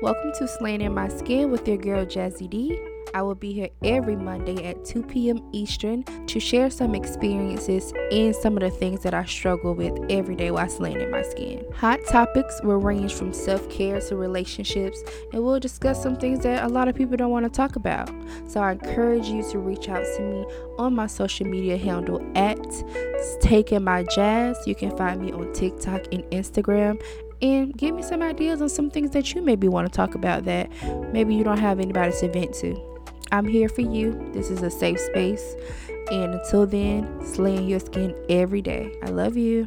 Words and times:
Welcome 0.00 0.30
to 0.38 0.46
Slaying 0.46 0.80
in 0.80 0.94
My 0.94 1.08
Skin 1.08 1.50
with 1.50 1.66
your 1.66 1.76
girl 1.76 2.06
Jazzy 2.06 2.48
D. 2.48 2.80
I 3.14 3.22
will 3.22 3.34
be 3.34 3.52
here 3.52 3.70
every 3.82 4.14
Monday 4.14 4.64
at 4.64 4.84
2 4.84 5.02
p.m. 5.02 5.42
Eastern 5.50 6.04
to 6.26 6.38
share 6.38 6.70
some 6.70 6.94
experiences 6.94 7.92
and 8.12 8.32
some 8.36 8.56
of 8.56 8.60
the 8.60 8.70
things 8.70 9.02
that 9.02 9.12
I 9.12 9.24
struggle 9.24 9.74
with 9.74 9.98
every 10.08 10.36
day 10.36 10.52
while 10.52 10.68
slaying 10.68 11.00
in 11.00 11.10
my 11.10 11.22
skin. 11.22 11.64
Hot 11.74 11.98
topics 12.06 12.60
will 12.62 12.76
range 12.76 13.12
from 13.12 13.32
self 13.32 13.68
care 13.70 14.00
to 14.02 14.14
relationships, 14.14 15.02
and 15.32 15.42
we'll 15.42 15.58
discuss 15.58 16.00
some 16.00 16.14
things 16.14 16.44
that 16.44 16.62
a 16.62 16.68
lot 16.68 16.86
of 16.86 16.94
people 16.94 17.16
don't 17.16 17.32
want 17.32 17.46
to 17.46 17.50
talk 17.50 17.74
about. 17.74 18.08
So 18.46 18.60
I 18.60 18.72
encourage 18.72 19.26
you 19.26 19.42
to 19.50 19.58
reach 19.58 19.88
out 19.88 20.04
to 20.16 20.22
me 20.22 20.46
on 20.78 20.94
my 20.94 21.08
social 21.08 21.48
media 21.48 21.76
handle 21.76 22.20
at 22.36 22.58
TakenByJass. 23.42 24.64
You 24.64 24.76
can 24.76 24.96
find 24.96 25.20
me 25.20 25.32
on 25.32 25.52
TikTok 25.52 26.04
and 26.12 26.22
Instagram 26.30 27.02
and 27.40 27.76
give 27.76 27.94
me 27.94 28.02
some 28.02 28.22
ideas 28.22 28.60
on 28.62 28.68
some 28.68 28.90
things 28.90 29.10
that 29.10 29.34
you 29.34 29.42
maybe 29.42 29.68
want 29.68 29.90
to 29.90 29.96
talk 29.96 30.14
about 30.14 30.44
that 30.44 30.70
maybe 31.12 31.34
you 31.34 31.44
don't 31.44 31.58
have 31.58 31.80
anybody 31.80 32.12
to 32.12 32.28
vent 32.30 32.54
to. 32.54 32.76
I'm 33.30 33.46
here 33.46 33.68
for 33.68 33.82
you. 33.82 34.30
This 34.32 34.50
is 34.50 34.62
a 34.62 34.70
safe 34.70 34.98
space. 35.00 35.54
And 36.10 36.34
until 36.34 36.66
then, 36.66 37.24
slaying 37.24 37.68
your 37.68 37.80
skin 37.80 38.14
every 38.30 38.62
day. 38.62 38.94
I 39.02 39.06
love 39.06 39.36
you. 39.36 39.66